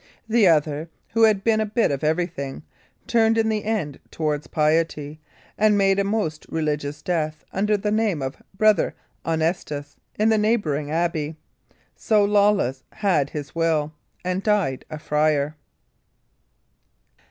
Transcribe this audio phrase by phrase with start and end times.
[0.27, 2.63] The other, who had been a bit of everything,
[3.05, 5.19] turned in the end towards piety,
[5.59, 10.89] and made a most religious death under the name of Brother Honestus in the neighbouring
[10.89, 11.37] abbey.
[11.95, 13.93] So Lawless had his will,
[14.25, 15.55] and died a friar.